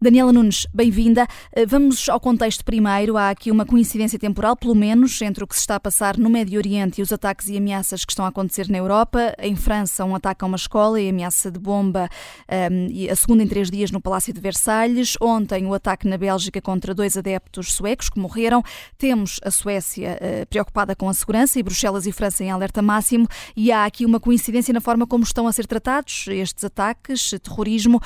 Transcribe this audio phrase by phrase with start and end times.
[0.00, 1.26] Daniela Nunes, bem-vinda.
[1.52, 3.16] Eh, vamos ao contexto primeiro.
[3.16, 6.28] Há aqui uma coincidência temporal, pelo menos, entre o que se está a passar no
[6.28, 9.34] Médio Oriente e os ataques e ameaças que estão a acontecer na Europa.
[9.38, 12.08] Em França, um ataque a uma escola e ameaça de bomba,
[12.48, 15.16] um, ehm, a segunda em três dias no Palácio de Versalhes.
[15.20, 18.62] Ontem, o ataque na Bélgica contra dois adeptos suecos que morreram.
[18.98, 23.28] Temos a Suécia uh, preocupada com a segurança e Bruxelas e França em alerta máximo.
[23.56, 28.00] E há aqui uma coincidência na forma como estão a ser tratados estes ataques, terrorismo.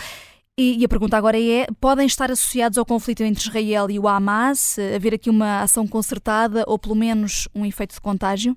[0.59, 4.79] E, a pergunta agora é: podem estar associados ao conflito entre Israel e o Hamas?
[4.79, 8.57] Haver aqui uma ação concertada ou pelo menos um efeito de contágio?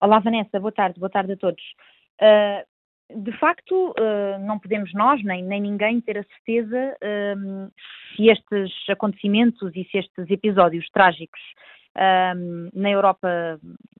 [0.00, 1.62] Olá, Vanessa, boa tarde, boa tarde a todos.
[2.18, 6.96] Uh, de facto, uh, não podemos nós, nem, nem ninguém, ter a certeza
[8.16, 11.40] se estes acontecimentos e se estes episódios trágicos
[11.96, 13.28] um, na Europa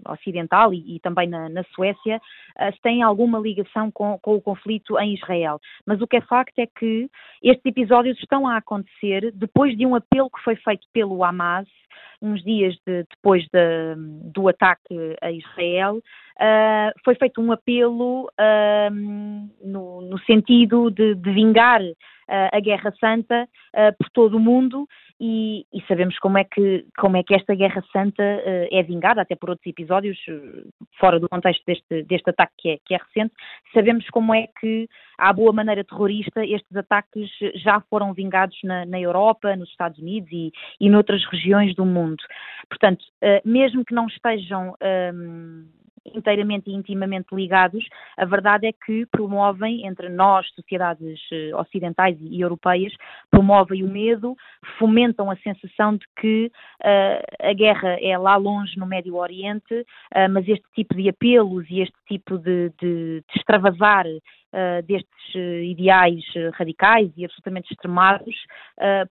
[0.09, 4.41] Ocidental e, e também na, na Suécia, uh, se tem alguma ligação com, com, o
[4.41, 5.61] conflito em Israel.
[5.87, 7.09] Mas o que é facto é que
[7.43, 11.69] estes episódios estão a acontecer depois de um apelo que foi feito pelo Hamas
[12.23, 13.97] uns dias de, depois de,
[14.33, 18.95] do ataque a Israel, uh, foi feito um apelo uh,
[19.61, 21.95] no, no, sentido de, de vingar uh,
[22.29, 23.49] a Guerra Santa
[23.99, 24.87] por todo o mundo
[25.25, 29.37] e, e, sabemos como é, que, como é que esta Guerra Santa é vingada, até
[29.37, 30.19] por outros episódios,
[30.99, 33.33] fora do contexto deste, deste ataque que é, que é recente,
[33.73, 39.01] sabemos como é que, à boa maneira terrorista, estes ataques já foram vingados na, na
[39.01, 42.23] Europa, nos Estados Unidos e, e noutras regiões do mundo.
[42.69, 45.67] Portanto, eh, mesmo que não estejam ehm,
[46.17, 47.85] inteiramente e intimamente ligados,
[48.17, 52.93] a verdade é que promovem entre nós, sociedades eh, ocidentais e europeias,
[53.31, 54.37] promovem o medo,
[54.79, 60.29] fomentam a sensação de que uh, a guerra é lá longe no Médio Oriente, uh,
[60.31, 66.23] mas este tipo de apelos e este tipo de, de, de extravasar uh, destes ideais
[66.55, 68.35] radicais e absolutamente extremados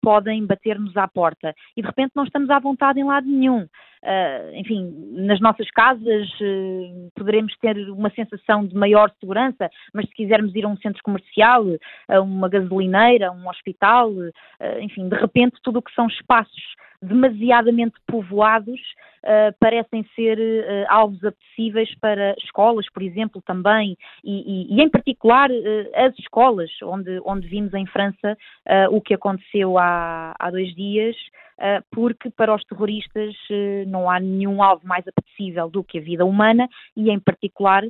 [0.01, 1.55] podem bater-nos à porta.
[1.75, 3.67] E de repente não estamos à vontade em lado nenhum.
[4.03, 10.15] Uh, enfim, nas nossas casas uh, poderemos ter uma sensação de maior segurança, mas se
[10.15, 11.63] quisermos ir a um centro comercial,
[12.07, 16.63] a uma gasolineira, a um hospital, uh, enfim, de repente tudo o que são espaços
[17.01, 18.79] demasiadamente povoados
[19.23, 24.89] uh, parecem ser uh, alvos apetecíveis para escolas, por exemplo, também, e, e, e em
[24.89, 28.37] particular uh, as escolas, onde, onde vimos em França
[28.91, 31.15] o que aconteceu há, há dois dias,
[31.91, 33.35] porque para os terroristas
[33.87, 37.83] não há nenhum alvo mais apetecível do que a vida humana e, em particular,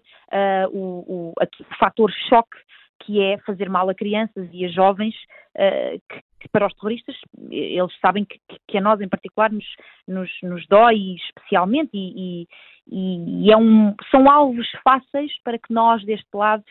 [0.71, 2.57] o, o, o fator choque
[3.01, 5.15] que é fazer mal a crianças e a jovens,
[5.55, 7.15] uh, que, que, para os terroristas,
[7.49, 9.65] eles sabem que, que a nós em particular nos,
[10.07, 12.47] nos, nos dói especialmente e,
[12.87, 16.63] e, e é um, são alvos fáceis para que nós deste lado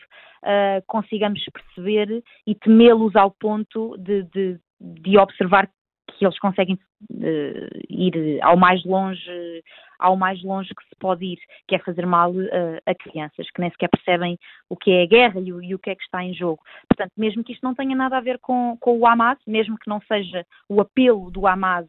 [0.43, 5.69] uh, consigamos perceber e temê-los ao ponto de, de, de observar
[6.11, 9.63] que eles conseguem uh, ir ao mais longe
[10.01, 13.61] ao mais longe que se pode ir, que é fazer mal uh, a crianças, que
[13.61, 16.03] nem sequer percebem o que é a guerra e o, e o, que é que
[16.03, 16.61] está em jogo.
[16.89, 19.89] Portanto, mesmo que isto não tenha nada a ver com, com o Hamas, mesmo que
[19.89, 21.87] não seja o apelo do Hamas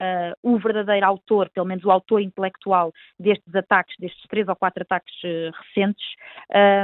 [0.00, 4.84] Uh, o verdadeiro autor, pelo menos o autor intelectual destes ataques, destes três ou quatro
[4.84, 6.06] ataques uh, recentes,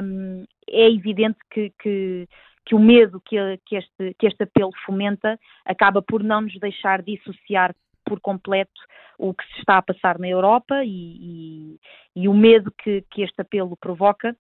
[0.03, 2.29] um, é evidente que, que,
[2.67, 3.37] que o medo que,
[3.67, 7.73] que, este, que este apelo fomenta acaba por não nos deixar dissociar
[8.05, 8.81] por completo
[9.19, 11.81] o que se está a passar na Europa e, e,
[12.17, 14.37] e o medo que, que este apelo provoca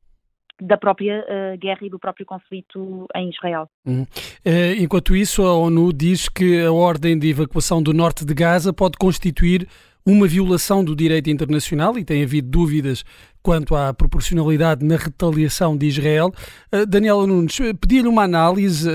[0.60, 3.69] da própria uh, guerra e do próprio conflito em Israel.
[3.84, 4.02] Uhum.
[4.02, 8.72] Uh, enquanto isso, a ONU diz que a ordem de evacuação do norte de Gaza
[8.72, 9.69] pode constituir
[10.06, 13.04] uma violação do direito internacional e tem havido dúvidas
[13.42, 16.31] quanto à proporcionalidade na retaliação de Israel.
[16.72, 18.88] Uh, Daniela Nunes, pedi-lhe uma análise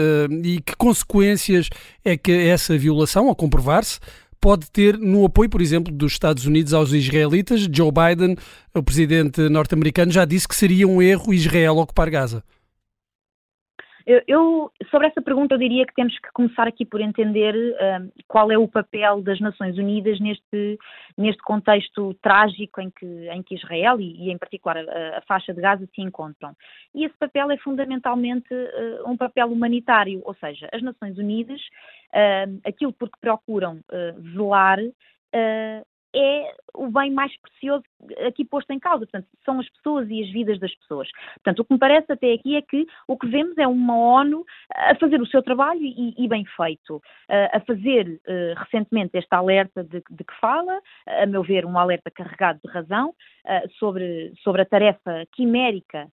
[0.44, 1.69] e que consequências
[2.06, 4.00] é que essa violação, ao comprovar-se,
[4.39, 7.68] pode ter no apoio, por exemplo, dos Estados Unidos aos israelitas.
[7.71, 8.36] Joe Biden,
[8.75, 12.44] o presidente norte-americano, já disse que seria um erro Israel ocupar Gaza.
[14.27, 18.51] Eu, sobre essa pergunta, eu diria que temos que começar aqui por entender uh, qual
[18.51, 20.80] é o papel das Nações Unidas neste,
[21.15, 25.53] neste contexto trágico em que, em que Israel e, e em particular, a, a, faixa
[25.53, 26.56] de Gaza se encontram.
[26.95, 31.62] E esse papel é fundamentalmente uh, um papel humanitário, ou seja, as Nações Unidas,
[32.13, 33.81] uh, aquilo por que procuram
[34.17, 34.79] velar
[36.15, 37.83] é o bem mais precioso
[38.25, 39.06] aqui posto em causa.
[39.06, 41.07] Portanto, são as pessoas e as vidas das pessoas.
[41.35, 44.44] Portanto, o que me parece até aqui é que o que vemos é uma ONU
[44.73, 49.83] a fazer o seu trabalho e, e bem feito, a fazer uh, recentemente este alerta
[49.83, 53.13] de, de, que fala, a meu ver, um alerta carregado de razão,
[53.77, 56.07] sobre, sobre a tarefa quimérica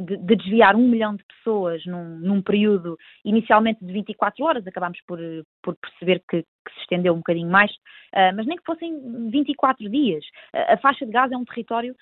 [0.00, 4.98] de, de, desviar um milhão de pessoas num, num, período inicialmente de 24 horas, acabámos
[5.06, 5.18] por,
[5.62, 9.88] por perceber que, que se estendeu um bocadinho mais, uh, mas nem que fossem 24
[9.90, 10.24] dias.
[10.52, 11.94] A faixa de Gaza é um território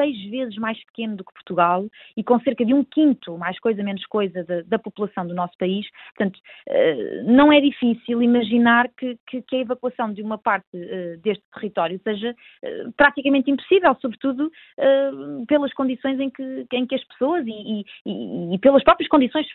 [0.00, 1.84] seis vezes mais pequeno do que Portugal
[2.16, 5.56] e com cerca de um quinto, mais coisa menos coisa, da, da população do nosso
[5.58, 5.86] país.
[6.16, 11.20] Portanto, uh, não é difícil imaginar que, que, que, a evacuação de uma parte uh,
[11.22, 14.50] deste território seja uh, praticamente impossível, sobretudo
[15.46, 19.46] pelas condições em que, em que as pessoas e, e, e pelas próprias condições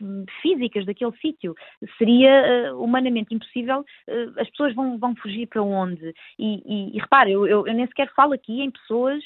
[0.42, 1.56] físicas daquele sítio.
[1.98, 3.84] Seria humanamente impossível,
[4.38, 6.14] as pessoas vão, vão fugir para onde?
[6.38, 9.24] E, e, e repare, eu, eu, eu nem sequer falo aqui em pessoas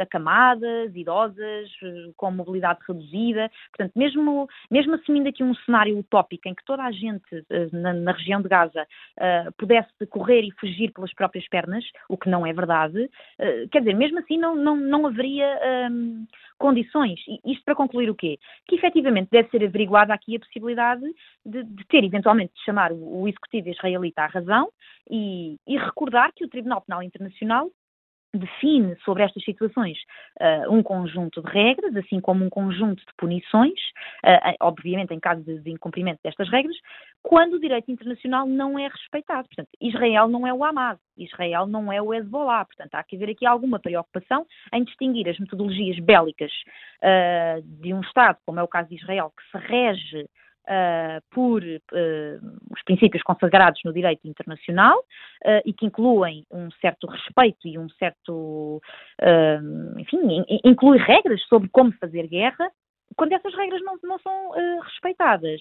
[0.00, 1.70] acamadas, idosas,
[2.16, 3.50] com mobilidade reduzida.
[3.70, 8.12] Portanto, mesmo, mesmo assumindo aqui um cenário utópico em que toda a gente na, na
[8.12, 8.86] região de Gaza
[9.58, 13.08] pudesse correr e fugir pelas próprias pernas, o que não é verdade,
[13.70, 15.58] quer dizer, mesmo assim não, não, não haveria
[15.90, 16.26] um,
[16.58, 17.18] condições.
[17.26, 18.38] E isto para concluir o quê?
[18.66, 21.02] Que efetivamente deve ser averiguada aqui a possibilidade
[21.44, 24.68] de, de ter eventualmente de chamar o, o executivo israelita à razão
[25.10, 27.70] e, e recordar que o Tribunal Penal Internacional
[28.32, 29.98] define sobre estas situações
[30.40, 33.78] uh, um conjunto de regras, assim como um conjunto de punições,
[34.24, 36.76] uh, obviamente em caso de, de, incumprimento destas regras,
[37.22, 39.48] quando o direito internacional não é respeitado.
[39.48, 42.64] Portanto, Israel não é o Hamas, Israel não é o Hezbollah.
[42.64, 46.52] Portanto, há que haver aqui alguma preocupação em distinguir as metodologias bélicas
[47.02, 50.28] uh, de um Estado, como é o caso de Israel, que se rege
[50.68, 57.06] uh, por uh, os princípios consagrados no direito internacional uh, e que incluem um certo
[57.06, 58.80] respeito e um certo,
[59.98, 62.70] enfim, inclui regras sobre como fazer guerra,
[63.20, 65.60] quando essas regras não, não são uh, respeitadas.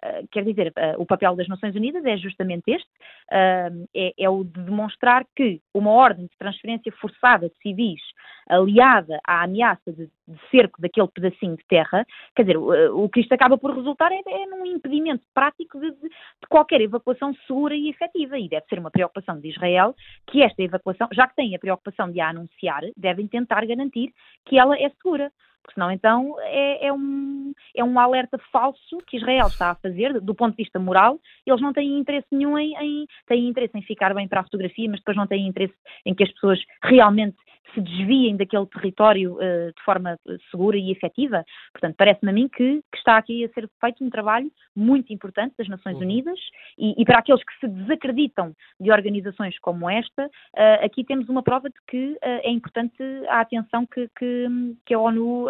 [0.00, 2.88] Uh, quer dizer, uh, o papel das Nações Unidas é justamente este,
[3.32, 8.00] é, é, o de demonstrar que uma ordem de transferência forçada de civis
[8.48, 13.20] aliada à ameaça de, de cerco daquele pedacinho de terra, quer dizer, o, o que
[13.20, 17.74] isto acaba por resultar é, é num impedimento prático de, de, de, qualquer evacuação segura
[17.74, 19.96] e efetiva, e deve ser uma preocupação de Israel
[20.28, 24.12] que esta evacuação, já que tem a preocupação de a anunciar, devem tentar garantir
[24.46, 25.30] que ela é segura
[25.62, 30.20] porque senão então é, é, um, é um alerta falso que Israel está a fazer
[30.20, 31.18] do ponto de vista moral.
[31.46, 34.88] Eles não têm interesse nenhum em, em têm interesse em ficar bem para a fotografia,
[34.88, 35.74] mas depois não têm interesse
[36.04, 37.36] em que as pessoas realmente
[37.74, 41.44] se desviem daquele território uh, de forma eh, segura e efetiva.
[41.72, 45.54] Portanto, parece-me a mim que, que, está aqui a ser feito um trabalho muito importante
[45.58, 46.02] das Nações uhum.
[46.02, 46.38] Unidas
[46.78, 51.42] e, e, para aqueles que se desacreditam de organizações como esta, uh, aqui temos uma
[51.42, 54.46] prova de que uh, é importante a atenção que, que,
[54.86, 55.46] que a ONU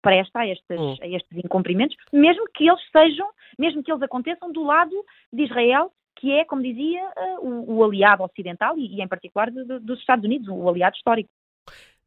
[0.00, 0.96] presta a estes, uhum.
[1.00, 3.28] a estes incumprimentos, mesmo que eles sejam,
[3.58, 4.94] mesmo que eles aconteçam do lado
[5.32, 7.00] de Israel que é, como dizia,
[7.40, 10.96] o, o aliado ocidental e, e em particular, de, de, dos Estados Unidos, o aliado
[10.96, 11.30] histórico.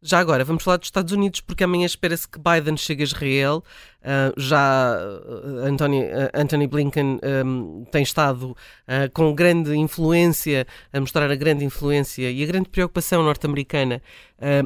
[0.03, 3.63] Já agora, vamos falar dos Estados Unidos, porque amanhã espera-se que Biden chegue a Israel.
[4.01, 8.57] Uh, já uh, Anthony, uh, Anthony Blinken um, tem estado
[9.13, 14.01] com grande influência, a mostrar a grande influência e a grande preocupação norte-americana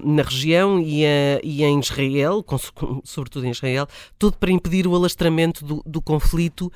[0.05, 1.03] na região e,
[1.43, 2.57] e, em Israel, com,
[3.03, 3.87] sobretudo em Israel,
[4.17, 6.71] tudo para impedir o alastramento do, do conflito,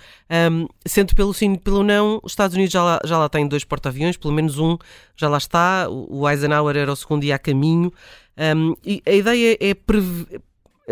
[0.52, 3.64] um, sendo pelo sim pelo não, os Estados Unidos já lá, já lá têm dois
[3.64, 4.78] porta-aviões, pelo menos um
[5.16, 7.92] já lá está, o Eisenhower era o segundo dia a caminho.
[8.40, 9.76] Um, e a ideia é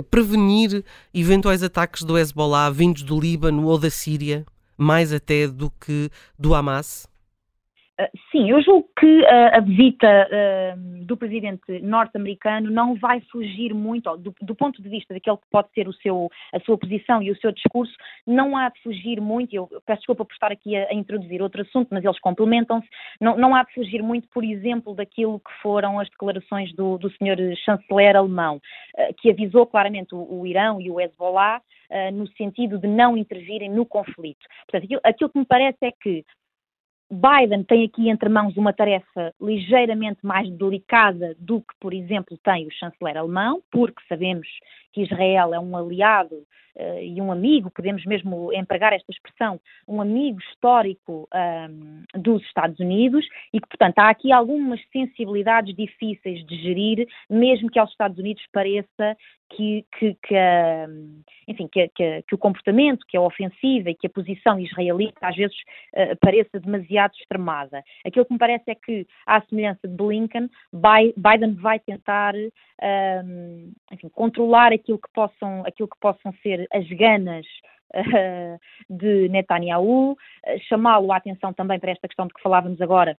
[0.02, 4.46] prevenir eventuais ataques do Hezbollah vindos do Líbano ou da Síria,
[4.78, 7.08] mais até do que do Hamas?
[8.00, 13.74] Ah, sim, eu julgo que uh, a visita uh, do presidente norte-americano não vai fugir
[13.74, 17.24] muito, do, do, ponto de vista daquele que pode ser o seu, a sua posição
[17.24, 17.94] e o seu discurso,
[18.26, 21.64] não há de fugir muito, eu peço desculpa por estar aqui a, a introduzir outro
[21.64, 22.88] assunto, mas eles complementam-se,
[23.20, 27.10] não, não, há de fugir muito, por exemplo, daquilo que foram as declarações do, do
[27.18, 31.62] senhor chanceler alemão, uh, que avisou claramente o, o, Irão e o Hezbollah
[32.14, 34.46] no sentido de não intervirem no conflito.
[34.66, 36.26] Portanto, aquilo, aquilo que me parece é que
[37.10, 42.68] Biden tem aqui entre mãos uma tarefa ligeiramente mais delicada do que, por exemplo, tem
[42.68, 44.48] o chanceler alemão, porque sabemos
[44.98, 46.38] que Israel é um aliado
[46.76, 51.30] uh, e um amigo, podemos mesmo empregar esta expressão, um amigo histórico
[51.70, 53.24] um, dos Estados Unidos
[53.54, 58.44] e que, portanto, há aqui algumas sensibilidades difíceis de gerir, mesmo que aos Estados Unidos
[58.52, 59.16] pareça
[59.50, 60.36] que, que, que,
[61.48, 65.56] enfim, que, que, o comportamento, que a ofensiva e que a posição israelita às vezes
[65.94, 67.84] uh, pareça demasiado extremada.
[68.04, 72.34] Aquilo que me parece é que, à semelhança de Blinken, Biden vai tentar
[73.92, 77.46] enfim, controlar aquilo que, possam, aquilo que possam ser as ganas
[77.94, 80.18] uh, de Netanyahu, uh,
[80.70, 83.18] chamá-lo a atenção também para esta questão de que falávamos agora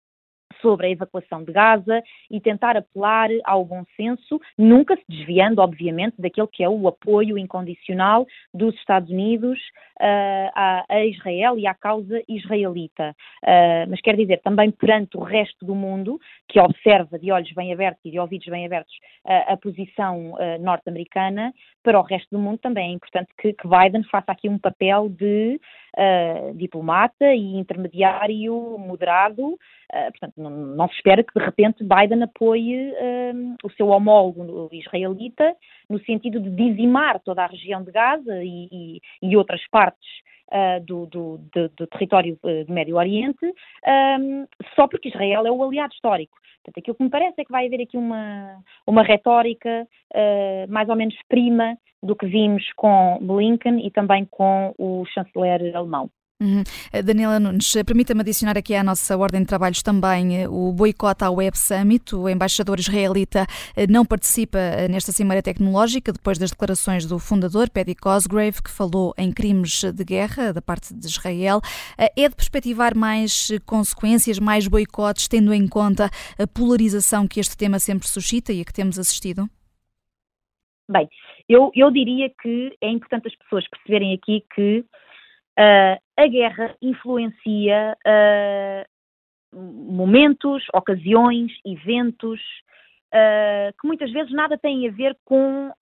[0.60, 6.20] sobre a evacuação de Gaza e tentar apelar ao bom senso, nunca se desviando, obviamente,
[6.20, 9.58] daquele que é o apoio incondicional dos Estados Unidos
[10.00, 13.14] uh, a, a, Israel e à causa israelita.
[13.42, 17.72] Uh, mas quer dizer, também perante o resto do mundo, que observa de olhos bem
[17.72, 18.94] abertos e de ouvidos bem abertos
[19.26, 24.02] uh, a posição norte-americana, para o resto do mundo também é importante que, que Biden
[24.04, 25.60] faça aqui um papel de
[26.54, 29.58] diplomata e intermediário moderado.
[29.90, 32.94] portanto, não, se espera que de repente Biden apoie
[33.62, 35.54] o seu homólogo israelita
[35.88, 40.08] no sentido de dizimar toda a região de Gaza e, e, e outras partes
[40.52, 45.50] uh, do, do, do, do, território uh, do Médio Oriente, um, só porque Israel é
[45.50, 46.36] o aliado histórico.
[46.62, 50.88] Portanto, aquilo que me parece é que vai haver aqui uma, uma retórica uh, mais
[50.88, 56.10] ou menos prima do que vimos com Blinken e também com o chanceler alemão.
[56.40, 56.62] Uhum.
[56.92, 60.72] Eh, Daniela Nunes, eh, permita-me adicionar aqui à nossa ordem de trabalhos também eh, o
[60.72, 62.14] boicote ao Web Summit.
[62.14, 63.44] O embaixador israelita
[63.90, 69.32] não participa nesta Cimeira Tecnológica depois das declarações do fundador, Paddy Cosgrave, que falou em
[69.32, 71.60] crimes de guerra da parte de Israel.
[71.98, 77.80] É de perspectivar mais consequências, mais boicotes, tendo em conta a polarização que este tema
[77.80, 79.48] sempre suscita e a que temos assistido?
[80.88, 81.08] Bem,
[81.48, 84.84] eu, eu diria que é importante as pessoas perceberem aqui que
[85.58, 92.40] Uh, a guerra influencia uh, momentos, ocasiões, eventos
[93.12, 95.72] uh, que muitas vezes nada têm a ver com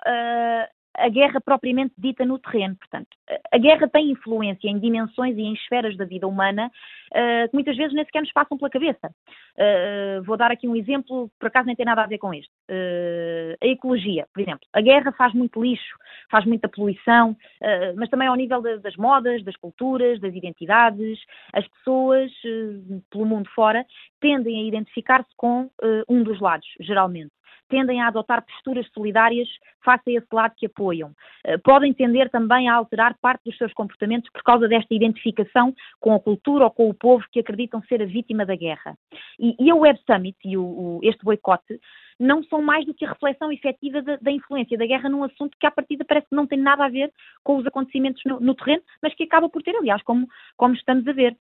[0.99, 2.77] a guerra propriamente dita no terreno.
[2.77, 3.09] Portanto,
[3.53, 6.71] a guerra tem influência em dimensões e em esferas da vida humana
[7.13, 9.11] uh, que muitas vezes nem sequer nos passam pela cabeça.
[9.57, 12.51] Uh, vou dar aqui um exemplo, por acaso nem tem nada a ver com este.
[12.71, 14.67] Uh, a ecologia, por exemplo.
[14.73, 15.97] A guerra faz muito lixo,
[16.31, 17.37] faz muita poluição,
[17.97, 21.19] mas também ao nível de, das modas, das culturas, das identidades.
[21.53, 22.33] As pessoas,
[23.11, 23.85] pelo mundo fora,
[24.21, 25.71] tendem a identificar-se com
[26.09, 27.31] um dos lados, geralmente
[27.69, 29.49] tendem a adotar posturas solidárias
[29.85, 31.13] face a esse lado que apoiam.
[31.45, 36.15] Eh, podem tender também a alterar parte dos seus comportamentos por causa desta identificação com
[36.15, 38.97] a cultura ou com o povo que acreditam ser a vítima da guerra.
[39.39, 41.79] E, e a Web Summit e o, o, este boicote
[42.19, 45.57] não são mais do que a reflexão efetiva da, da, influência da guerra num assunto
[45.59, 47.13] que, à partida, parece que não tem nada a ver
[47.45, 51.07] com os acontecimentos no, no terreno, mas que acaba por ter, aliás, como, como estamos
[51.07, 51.37] a ver.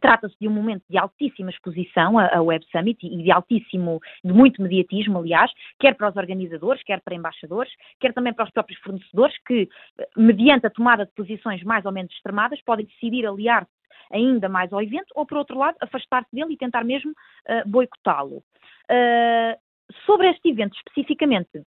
[0.00, 4.62] Trata-se de um momento de altíssima exposição, a, Web Summit, e de altíssimo, de muito
[4.62, 9.36] mediatismo, aliás, quer para os organizadores, quer para embaixadores, quer também para os próprios fornecedores,
[9.46, 9.68] que,
[10.16, 13.70] mediante a tomada de posições mais ou menos extremadas, podem decidir aliar-se
[14.12, 18.42] ainda mais ao evento, ou, por outro lado, afastar-se dele e tentar mesmo uh, boicotá-lo.
[18.90, 19.58] Uh,
[20.04, 21.62] sobre este evento especificamente,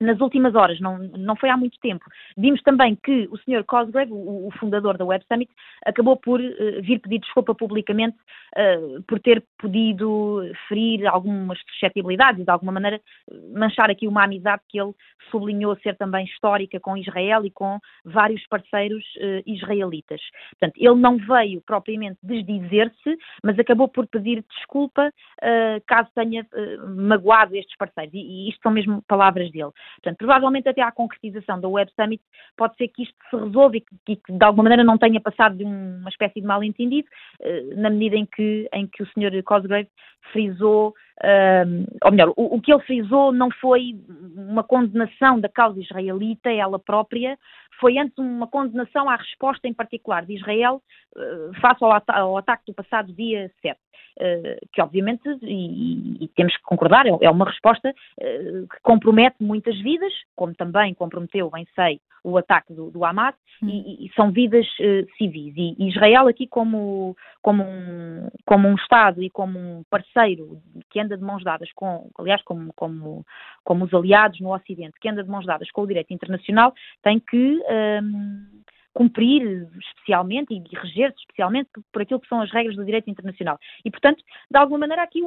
[0.00, 2.04] nas últimas horas, não, não foi há muito tempo,
[2.36, 3.64] vimos também que o Sr.
[3.66, 5.52] Cosgrave, o, o, fundador da Web Summit,
[5.84, 8.16] acabou por uh, vir pedir desculpa publicamente
[8.56, 13.00] uh, por ter podido ferir algumas suscetibilidades de alguma maneira
[13.54, 14.94] manchar aqui uma amizade que ele
[15.30, 20.20] sublinhou ser também histórica com Israel e com vários parceiros uh, israelitas.
[20.58, 25.12] Portanto, ele não veio propriamente desdizer-se, mas acabou por pedir desculpa
[25.86, 26.46] caso tenha
[26.96, 28.12] magoado estes parceiros.
[28.14, 29.70] E, e isto são mesmo palavras dele.
[29.96, 32.22] Portanto, provavelmente até à concretização da Web Summit
[32.56, 35.56] pode ser que isto se resolva e que, que de alguma maneira não tenha passado
[35.56, 37.08] de uma espécie de mal-entendido,
[37.40, 39.42] uh, na medida em que, em que o Sr.
[39.44, 39.88] Cosgrave
[40.32, 43.96] frisou, uh, ou melhor, o, o, que ele frisou não foi
[44.36, 47.38] uma condenação da causa israelita, ela própria,
[47.80, 50.82] foi antes uma condenação à resposta em particular de Israel
[51.16, 53.78] uh, face ao, ao, ataque do passado dia 7.
[54.18, 59.36] Uh, que obviamente, e, e, temos que concordar, é, é uma resposta uh, que compromete
[59.40, 63.68] muitas vidas, como também comprometeu, bem sei, o ataque do, do Hamas, hum.
[63.68, 64.66] e, e, são vidas
[65.16, 65.54] civis.
[65.56, 70.60] E, e, Israel aqui como, como, um, como um Estado e como um parceiro
[70.90, 73.24] que anda de mãos dadas com, aliás, como, como,
[73.64, 77.18] como os aliados no Ocidente, que anda de mãos dadas com o direito internacional, tem
[77.18, 77.60] que
[78.02, 78.62] um,
[78.94, 83.58] cumprir especialmente e reger-se especialmente por aquilo que são as regras do direito internacional.
[83.84, 85.20] E, portanto, de alguma maneira aqui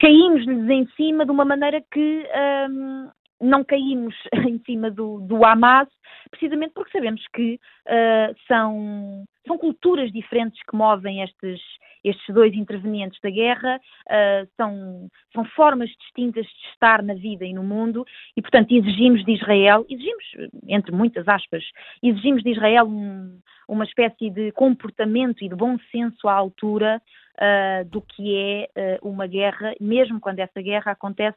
[0.00, 2.26] caímos-lhes em cima de uma maneira que
[2.68, 3.10] um,
[3.42, 4.14] não caímos
[4.48, 5.88] em cima do, do Hamas,
[6.30, 11.60] precisamente porque sabemos que uh, são, são culturas diferentes que movem estes,
[12.04, 17.52] estes dois intervenientes da guerra, uh, são, são formas distintas de estar na vida e
[17.52, 18.06] no mundo,
[18.36, 20.24] e portanto exigimos de Israel, exigimos,
[20.68, 21.64] entre muitas aspas,
[22.02, 27.02] exigimos de Israel um, uma espécie de comportamento e de bom senso à altura
[27.36, 31.36] uh, do que é uma guerra, mesmo quando essa guerra acontece